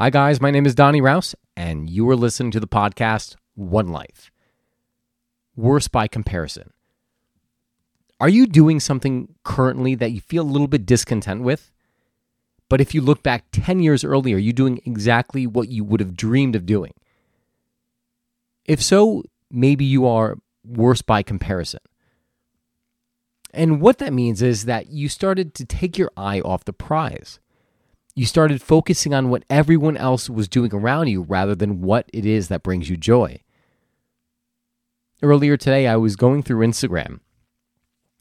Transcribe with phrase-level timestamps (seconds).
[0.00, 0.40] Hi, guys.
[0.40, 4.30] My name is Donny Raus, and you are listening to the podcast One Life.
[5.56, 6.70] Worse by comparison.
[8.18, 11.70] Are you doing something currently that you feel a little bit discontent with?
[12.70, 16.00] But if you look back 10 years earlier, are you doing exactly what you would
[16.00, 16.94] have dreamed of doing?
[18.64, 21.80] If so, maybe you are worse by comparison.
[23.52, 27.38] And what that means is that you started to take your eye off the prize
[28.14, 32.26] you started focusing on what everyone else was doing around you rather than what it
[32.26, 33.40] is that brings you joy.
[35.22, 37.20] Earlier today, I was going through Instagram,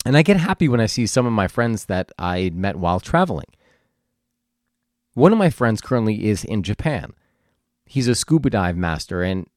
[0.05, 2.99] and I get happy when I see some of my friends that I met while
[2.99, 3.47] traveling.
[5.13, 7.13] One of my friends currently is in Japan.
[7.85, 9.47] He's a scuba dive master and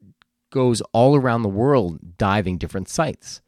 [0.51, 3.41] goes all around the world diving different sites.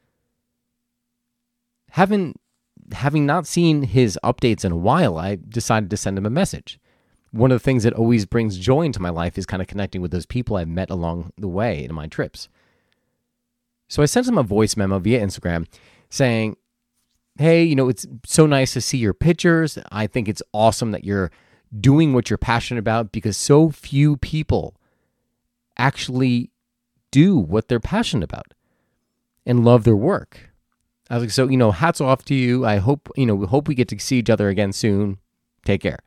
[1.91, 2.35] Having
[2.93, 6.79] having not seen his updates in a while, I decided to send him a message.
[7.31, 10.01] One of the things that always brings joy into my life is kind of connecting
[10.01, 12.49] with those people I've met along the way in my trips.
[13.89, 15.67] So I sent him a voice memo via Instagram
[16.09, 16.57] saying,
[17.37, 19.77] Hey, you know, it's so nice to see your pictures.
[19.91, 21.33] I think it's awesome that you're
[21.81, 24.77] doing what you're passionate about because so few people
[25.77, 26.51] actually
[27.11, 28.55] do what they're passionate about
[29.45, 30.54] and love their work.
[31.11, 32.65] I was like, so, you know, hats off to you.
[32.65, 35.19] I hope, you know, we hope we get to see each other again soon.
[35.65, 35.99] Take care.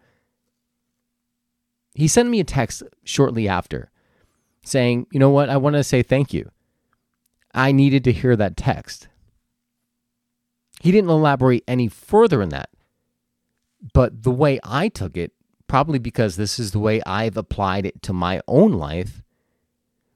[1.93, 3.91] He sent me a text shortly after
[4.63, 5.49] saying, you know what?
[5.49, 6.51] I want to say thank you.
[7.53, 9.07] I needed to hear that text.
[10.81, 12.69] He didn't elaborate any further in that.
[13.93, 15.31] But the way I took it,
[15.67, 19.21] probably because this is the way I've applied it to my own life,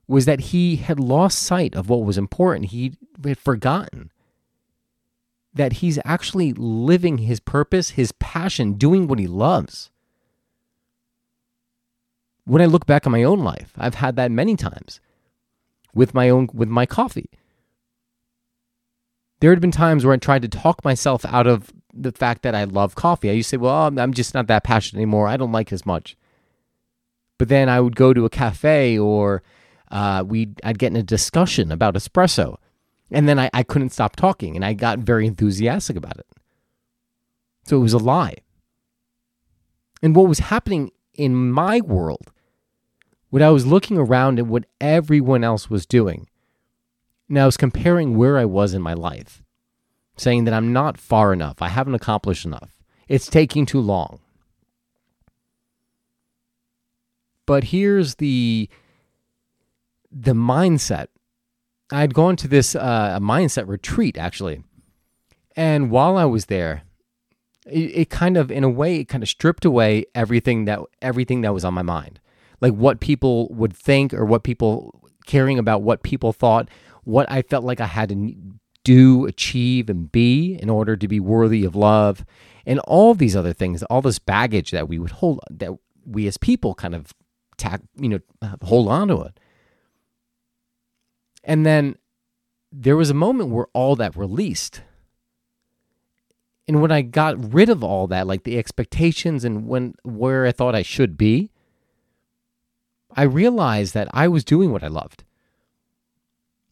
[0.07, 2.67] was that he had lost sight of what was important.
[2.67, 2.93] He
[3.23, 4.11] had forgotten
[5.53, 9.89] that he's actually living his purpose, his passion, doing what he loves.
[12.45, 14.99] When I look back on my own life, I've had that many times
[15.93, 17.29] with my own with my coffee.
[19.39, 22.55] There had been times where I tried to talk myself out of the fact that
[22.55, 23.29] I love coffee.
[23.29, 25.27] I used to say, "Well, I'm just not that passionate anymore.
[25.27, 26.15] I don't like as much."
[27.37, 29.43] But then I would go to a cafe or
[29.91, 32.57] uh, we I'd get in a discussion about espresso
[33.11, 36.27] and then I, I couldn't stop talking and I got very enthusiastic about it.
[37.65, 38.35] So it was a lie.
[40.01, 42.31] And what was happening in my world,
[43.29, 46.27] what I was looking around at what everyone else was doing,
[47.29, 49.43] and I was comparing where I was in my life,
[50.17, 54.19] saying that I'm not far enough, I haven't accomplished enough, it's taking too long.
[57.45, 58.69] But here's the
[60.11, 61.07] the mindset
[61.91, 64.63] I had gone to this uh, mindset retreat actually,
[65.55, 66.83] and while I was there,
[67.65, 71.41] it, it, kind of, in a way, it kind of stripped away everything that everything
[71.41, 72.19] that was on my mind,
[72.59, 76.69] like what people would think or what people caring about what people thought,
[77.03, 78.35] what I felt like I had to
[78.83, 82.25] do, achieve, and be in order to be worthy of love,
[82.65, 85.71] and all these other things, all this baggage that we would hold that
[86.05, 87.13] we as people kind of
[87.57, 88.19] tack, you know,
[88.63, 89.39] hold on to it.
[91.51, 91.97] And then
[92.71, 94.83] there was a moment where all that released.
[96.65, 100.53] And when I got rid of all that, like the expectations and when where I
[100.53, 101.51] thought I should be,
[103.17, 105.25] I realized that I was doing what I loved.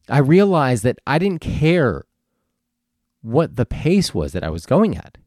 [0.08, 2.06] I realized that I didn't care
[3.20, 5.18] what the pace was that I was going at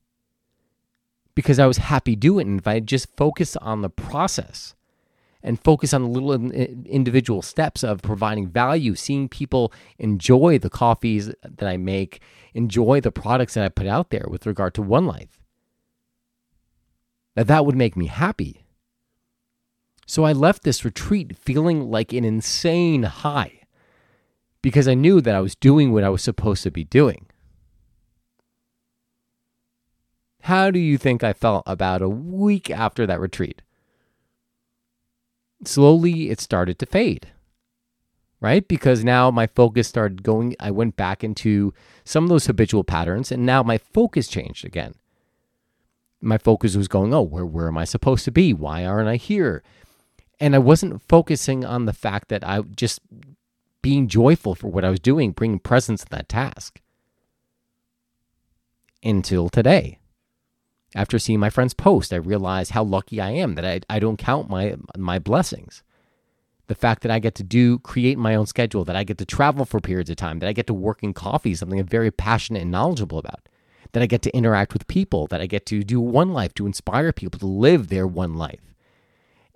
[1.36, 2.50] because I was happy doing it.
[2.50, 4.74] And if I just focused on the process,
[5.44, 11.34] and focus on the little individual steps of providing value, seeing people enjoy the coffees
[11.44, 12.22] that I make,
[12.54, 15.42] enjoy the products that I put out there with regard to One Life.
[17.36, 18.64] That that would make me happy.
[20.06, 23.62] So I left this retreat feeling like an insane high
[24.62, 27.28] because I knew that I was doing what I was supposed to be doing.
[30.42, 33.62] How do you think I felt about a week after that retreat?
[35.68, 37.32] Slowly it started to fade
[38.44, 38.68] right?
[38.68, 41.74] Because now my focus started going i went back into
[42.04, 44.94] some of those habitual patterns and now my focus changed again.
[46.22, 48.54] My focus was going oh where, where am i supposed to be?
[48.54, 49.64] Why aren't i here?
[50.40, 53.00] And i wasn't focusing on the fact that i just
[53.82, 56.82] being joyful for what i was doing bringing presence to that task
[59.02, 60.00] until today
[60.96, 64.18] after seeing my friend's post, I realized how lucky I am that I, I don't
[64.18, 65.84] count my my blessings.
[66.68, 69.26] The fact that I get to do create my own schedule, that I get to
[69.26, 72.12] travel for periods of time, that I get to work in coffee, something I'm very
[72.12, 73.50] passionate and knowledgeable about,
[73.92, 76.66] that I get to interact with people, that I get to do one life to
[76.66, 78.62] inspire people to live their one life.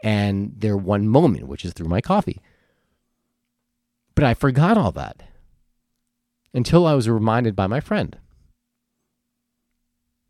[0.04, 2.40] and their one moment, which is through my coffee.
[4.16, 5.24] But I forgot all that
[6.54, 8.18] until I was reminded by my friend.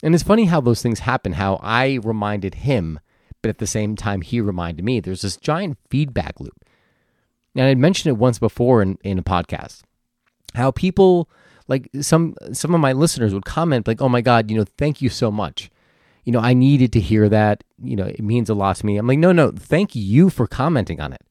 [0.03, 2.99] And it's funny how those things happen, how I reminded him,
[3.41, 4.99] but at the same time, he reminded me.
[4.99, 6.65] There's this giant feedback loop.
[7.55, 9.81] And I mentioned it once before in, in a podcast
[10.57, 11.29] how people
[11.67, 15.01] like some some of my listeners would comment like oh my god you know thank
[15.01, 15.69] you so much.
[16.23, 17.63] You know i needed to hear that.
[17.81, 18.97] You know it means a lot to me.
[18.97, 21.21] I'm like no no thank you for commenting on it.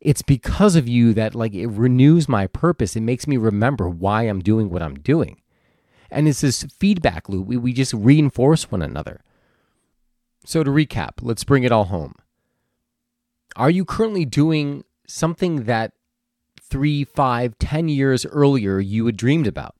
[0.00, 2.94] It's because of you that like it renews my purpose.
[2.94, 5.40] It makes me remember why i'm doing what i'm doing
[6.10, 9.20] and it's this feedback loop we, we just reinforce one another
[10.44, 12.14] so to recap let's bring it all home
[13.56, 15.92] are you currently doing something that
[16.60, 19.74] three, five, ten years earlier you had dreamed about?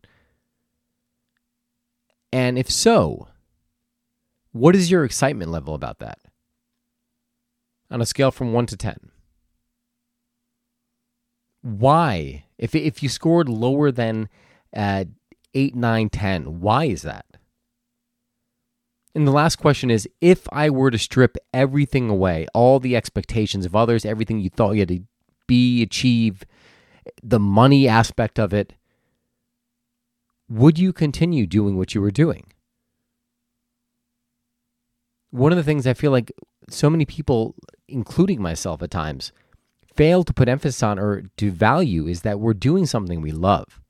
[2.32, 3.28] And if so,
[4.52, 6.18] what is your excitement level about that?
[7.90, 9.10] On a scale from one to 10.
[11.62, 12.44] Why?
[12.58, 14.28] If, if you scored lower than
[14.74, 15.04] uh,
[15.56, 17.24] 8, 9, 10, why is that?
[19.14, 23.64] And the last question is if I were to strip everything away, all the expectations
[23.64, 25.00] of others, everything you thought you had to
[25.46, 26.44] be, achieve,
[27.22, 28.74] the money aspect of it,
[30.50, 32.52] would you continue doing what you were doing?
[35.30, 36.30] One of the things I feel like
[36.68, 37.54] so many people,
[37.88, 39.32] including myself at times,
[39.94, 43.80] fail to put emphasis on or to value is that we're doing something we love.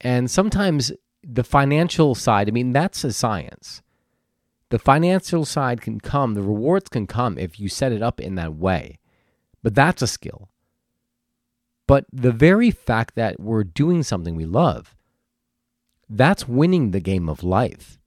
[0.00, 3.82] And sometimes the financial side, I mean, that's a science.
[4.70, 8.34] The financial side can come, the rewards can come if you set it up in
[8.34, 8.98] that way.
[9.62, 10.48] But that's a skill.
[11.86, 14.96] But the very fact that we're doing something we love,
[16.08, 17.98] that's winning the game of life.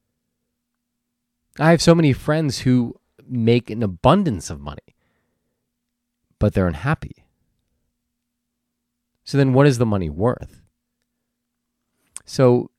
[1.58, 2.96] I have so many friends who
[3.28, 4.96] make an abundance of money,
[6.40, 7.26] but they're unhappy.
[9.24, 10.62] So then, what is the money worth?
[12.30, 12.70] So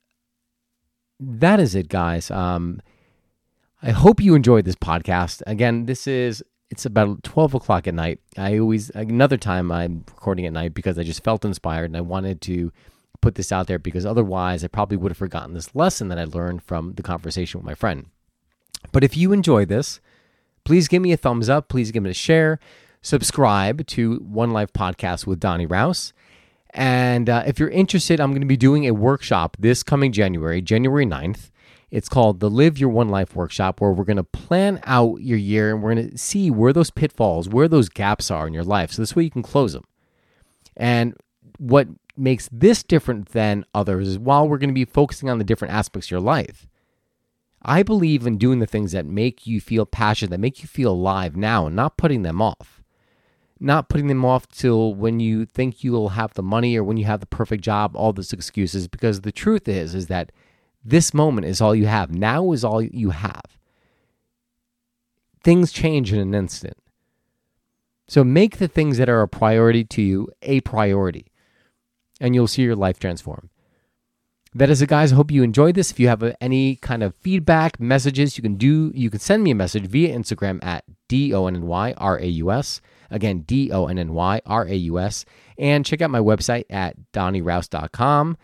[1.18, 2.30] that is it, guys.
[2.30, 2.80] Um,
[3.82, 5.42] I hope you enjoyed this podcast.
[5.44, 8.20] Again, this is it's about 12 o'clock at night.
[8.38, 12.00] I always, another time I'm recording at night because I just felt inspired and I
[12.00, 12.70] wanted to
[13.20, 16.24] put this out there because otherwise I probably would have forgotten this lesson that I
[16.24, 18.06] learned from the conversation with my friend.
[18.92, 19.98] But if you enjoy this,
[20.62, 21.68] please give me a thumbs up.
[21.68, 22.60] Please give me a share.
[23.02, 26.12] Subscribe to One Life Podcast with Donny Raus.
[26.72, 30.62] And uh, if you're interested, I'm going to be doing a workshop this coming January,
[30.62, 31.50] January 9th.
[31.90, 35.38] It's called the Live Your One Life Workshop, where we're going to plan out your
[35.38, 38.62] year and we're going to see where those pitfalls, where those gaps are in your
[38.62, 38.92] life.
[38.92, 39.84] So this way you can close them.
[40.76, 41.16] And
[41.58, 45.44] what makes this different than others is while we're going to be focusing on the
[45.44, 46.68] different aspects of your life,
[47.62, 50.92] I believe in doing the things that make you feel passionate, that make you feel
[50.92, 52.82] alive now, and not putting them off.
[53.62, 57.04] Not putting them off till when you think you'll have the money or when you
[57.04, 58.88] have the perfect job, all those excuses.
[58.88, 60.32] Because the truth is, is that
[60.82, 62.10] this moment is all you have.
[62.10, 63.58] Now is all you have.
[65.44, 66.76] Things change in an instant.
[68.08, 71.26] So make the things that are a priority to you a priority,
[72.20, 73.50] and you'll see your life transform.
[74.52, 75.12] That is it, guys.
[75.12, 75.92] I hope you enjoyed this.
[75.92, 78.90] If you have any kind of feedback, messages, you can do.
[78.96, 82.18] You can send me a message via Instagram at d o n n y r
[82.18, 82.80] a u s.
[83.10, 85.24] Again, d o n n y r a u s.
[85.58, 88.36] And check out my website at donnyraus.com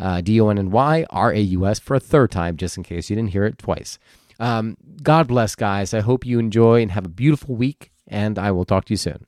[0.00, 2.76] uh, D O N N Y R A U S for a third time, just
[2.76, 3.98] in case you didn't hear it twice.
[4.40, 5.92] Um, God bless, guys.
[5.92, 8.96] I hope you enjoy and have a beautiful week, and I will talk to you
[8.96, 9.26] soon.